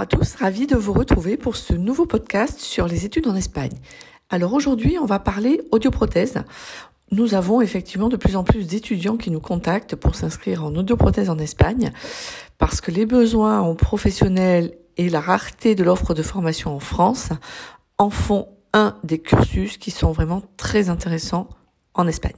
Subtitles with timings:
[0.00, 3.74] À tous, ravi de vous retrouver pour ce nouveau podcast sur les études en Espagne.
[4.30, 6.42] Alors aujourd'hui, on va parler audioprothèse.
[7.10, 11.28] Nous avons effectivement de plus en plus d'étudiants qui nous contactent pour s'inscrire en audioprothèse
[11.28, 11.92] en Espagne
[12.56, 17.28] parce que les besoins en professionnels et la rareté de l'offre de formation en France
[17.98, 21.46] en font un des cursus qui sont vraiment très intéressants
[21.92, 22.36] en Espagne.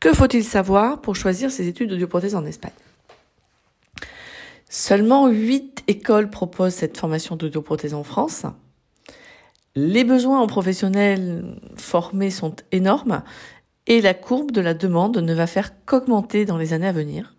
[0.00, 2.72] Que faut-il savoir pour choisir ces études d'audioprothèse en Espagne?
[4.76, 8.44] Seulement 8 écoles proposent cette formation d'audioprothèse en France.
[9.76, 11.44] Les besoins en professionnels
[11.76, 13.22] formés sont énormes
[13.86, 17.36] et la courbe de la demande ne va faire qu'augmenter dans les années à venir.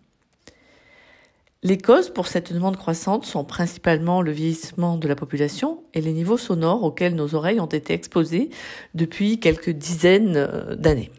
[1.62, 6.14] Les causes pour cette demande croissante sont principalement le vieillissement de la population et les
[6.14, 8.48] niveaux sonores auxquels nos oreilles ont été exposées
[8.94, 11.10] depuis quelques dizaines euh, d'années.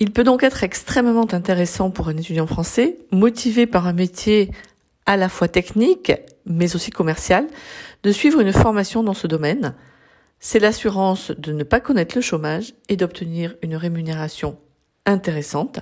[0.00, 4.50] Il peut donc être extrêmement intéressant pour un étudiant français, motivé par un métier
[5.06, 6.12] à la fois technique,
[6.46, 7.46] mais aussi commercial,
[8.02, 9.74] de suivre une formation dans ce domaine.
[10.40, 14.58] C'est l'assurance de ne pas connaître le chômage et d'obtenir une rémunération
[15.06, 15.80] intéressante,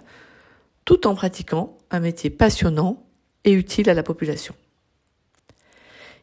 [0.85, 3.05] tout en pratiquant un métier passionnant
[3.45, 4.55] et utile à la population.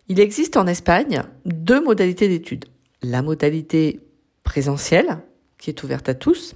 [0.09, 2.65] Il existe en Espagne deux modalités d'études.
[3.01, 3.99] La modalité
[4.43, 5.19] présentielle,
[5.57, 6.55] qui est ouverte à tous,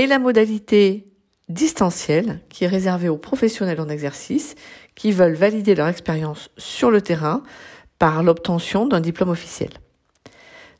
[0.00, 1.12] et la modalité
[1.50, 4.54] distancielle qui est réservée aux professionnels en exercice
[4.94, 7.42] qui veulent valider leur expérience sur le terrain
[7.98, 9.68] par l'obtention d'un diplôme officiel.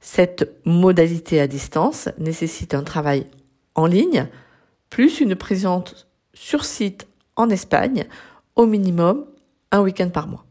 [0.00, 3.26] Cette modalité à distance nécessite un travail
[3.74, 4.26] en ligne
[4.88, 8.06] plus une présence sur site en Espagne,
[8.56, 9.26] au minimum
[9.70, 10.46] un week-end par mois.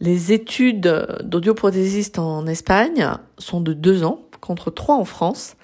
[0.00, 5.54] Les études d'audioprothésiste en Espagne sont de deux ans contre trois en France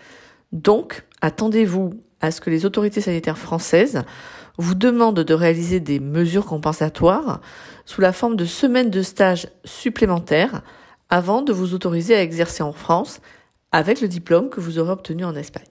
[0.55, 4.03] donc, attendez-vous à ce que les autorités sanitaires françaises
[4.59, 7.41] vous demandent de réaliser des mesures compensatoires
[7.87, 10.63] sous la forme de semaines de stage supplémentaires
[11.09, 13.21] avant de vous autoriser à exercer en France
[13.73, 15.65] avec le diplôme que vous aurez obtenu en Espagne.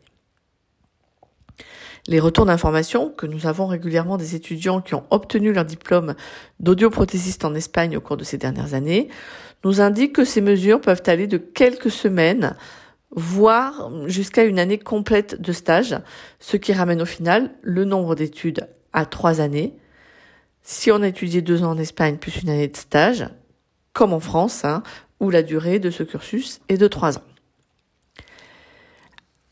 [2.07, 6.15] Les retours d'information que nous avons régulièrement des étudiants qui ont obtenu leur diplôme
[6.59, 9.07] d'audioprothésiste en Espagne au cours de ces dernières années
[9.63, 12.55] nous indiquent que ces mesures peuvent aller de quelques semaines
[13.15, 15.95] voire jusqu'à une année complète de stage,
[16.39, 19.75] ce qui ramène au final le nombre d'études à trois années.
[20.63, 23.27] Si on a étudié deux ans en Espagne plus une année de stage,
[23.93, 24.81] comme en France, hein,
[25.19, 27.23] où la durée de ce cursus est de trois ans.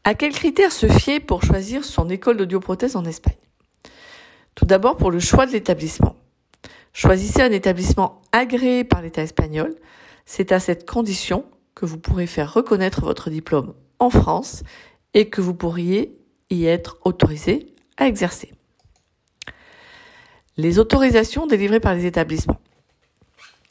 [0.03, 3.35] À quels critères se fier pour choisir son école d'audioprothèse en Espagne?
[4.55, 6.15] Tout d'abord pour le choix de l'établissement.
[6.93, 9.75] Choisissez un établissement agréé par l'État espagnol.
[10.25, 11.45] C'est à cette condition
[11.75, 14.63] que vous pourrez faire reconnaître votre diplôme en France
[15.13, 16.17] et que vous pourriez
[16.49, 18.53] y être autorisé à exercer.
[20.57, 22.59] Les autorisations délivrées par les établissements.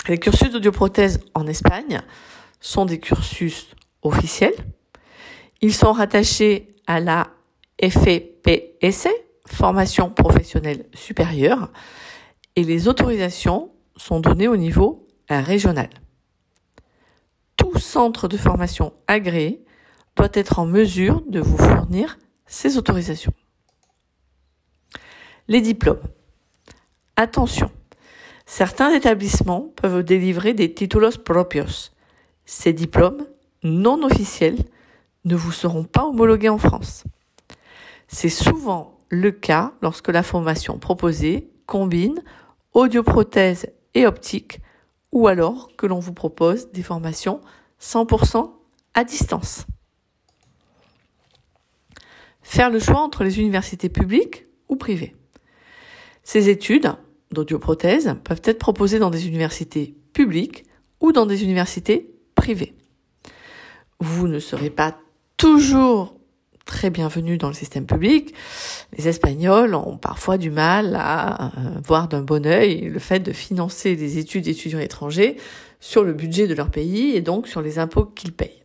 [0.09, 2.01] Les cursus d'audioprothèse en Espagne
[2.61, 3.69] sont des cursus
[4.03, 4.55] officiels.
[5.61, 7.29] Ils sont rattachés à la
[7.81, 9.09] FEPS,
[9.47, 11.71] formation professionnelle supérieure,
[12.57, 15.91] et les autorisations sont données au niveau régional
[17.79, 19.65] centre de formation agréé
[20.17, 23.33] doit être en mesure de vous fournir ces autorisations.
[25.49, 26.03] Les diplômes.
[27.17, 27.71] Attention,
[28.47, 31.91] certains établissements peuvent délivrer des titulos propios.
[32.45, 33.27] Ces diplômes
[33.63, 34.59] non officiels
[35.25, 37.05] ne vous seront pas homologués en France.
[38.09, 42.23] C'est souvent le cas lorsque la formation proposée combine
[42.73, 44.61] audioprothèse et optique
[45.13, 47.41] ou alors que l'on vous propose des formations
[47.81, 48.51] 100%
[48.95, 49.67] à distance.
[52.43, 55.15] Faire le choix entre les universités publiques ou privées.
[56.23, 56.93] Ces études
[57.31, 60.65] d'audioprothèse peuvent être proposées dans des universités publiques
[61.01, 62.75] ou dans des universités privées.
[64.01, 64.97] Vous ne serez pas
[65.37, 66.17] toujours
[66.67, 68.35] très bienvenu dans le système public.
[68.97, 73.33] Les Espagnols ont parfois du mal à euh, voir d'un bon œil le fait de
[73.33, 75.37] financer les études d'étudiants étrangers
[75.81, 78.63] sur le budget de leur pays et donc sur les impôts qu'ils payent.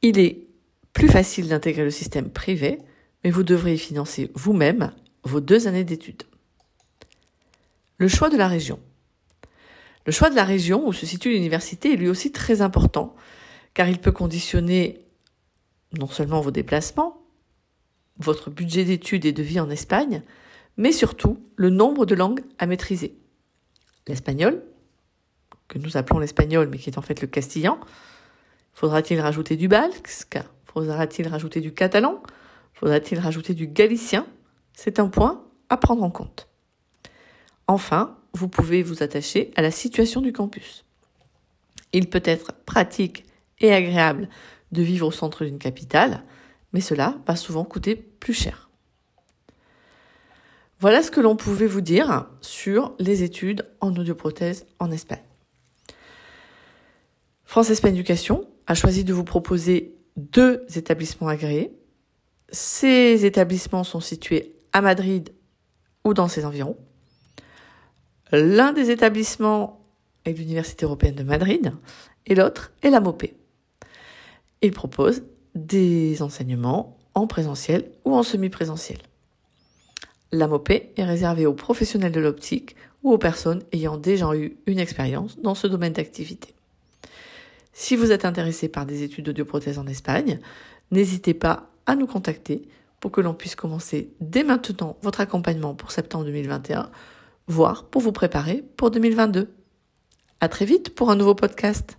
[0.00, 0.46] Il est
[0.92, 2.78] plus facile d'intégrer le système privé,
[3.22, 4.92] mais vous devrez financer vous-même
[5.22, 6.24] vos deux années d'études.
[7.98, 8.80] Le choix de la région.
[10.04, 13.14] Le choix de la région où se situe l'université est lui aussi très important,
[13.74, 15.04] car il peut conditionner
[15.96, 17.22] non seulement vos déplacements,
[18.18, 20.22] votre budget d'études et de vie en Espagne,
[20.76, 23.14] mais surtout le nombre de langues à maîtriser.
[24.08, 24.64] L'espagnol,
[25.68, 27.78] que nous appelons l'espagnol, mais qui est en fait le castillan,
[28.72, 30.38] faudra-t-il rajouter du basque
[30.72, 32.22] Faudra-t-il rajouter du catalan?
[32.72, 34.26] Faudra-t-il rajouter du galicien?
[34.72, 36.48] C'est un point à prendre en compte.
[37.66, 40.84] Enfin, vous pouvez vous attacher à la situation du campus.
[41.92, 43.24] Il peut être pratique
[43.60, 44.28] et agréable
[44.72, 46.24] de vivre au centre d'une capitale,
[46.72, 48.70] mais cela va souvent coûter plus cher.
[50.80, 55.22] Voilà ce que l'on pouvait vous dire sur les études en audioprothèse en Espagne.
[57.52, 61.70] France Espagne Éducation a choisi de vous proposer deux établissements agréés.
[62.48, 65.34] Ces établissements sont situés à Madrid
[66.06, 66.78] ou dans ses environs.
[68.32, 69.84] L'un des établissements
[70.24, 71.74] est l'Université européenne de Madrid
[72.24, 73.34] et l'autre est la MOPE.
[74.62, 75.22] Ils proposent
[75.54, 78.96] des enseignements en présentiel ou en semi-présentiel.
[80.32, 84.78] La MOPE est réservée aux professionnels de l'optique ou aux personnes ayant déjà eu une
[84.78, 86.54] expérience dans ce domaine d'activité.
[87.72, 90.40] Si vous êtes intéressé par des études d'audioprothèse en Espagne,
[90.90, 92.68] n'hésitez pas à nous contacter
[93.00, 96.90] pour que l'on puisse commencer dès maintenant votre accompagnement pour septembre 2021,
[97.48, 99.48] voire pour vous préparer pour 2022.
[100.40, 101.98] À très vite pour un nouveau podcast.